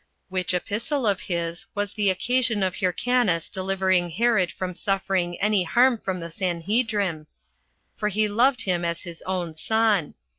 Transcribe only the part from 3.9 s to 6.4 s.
Herod from suffering any harm from the